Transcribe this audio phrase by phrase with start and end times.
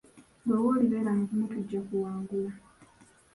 [0.41, 2.51] Ggwe w'oli beera mugumu, tujja kuwangula.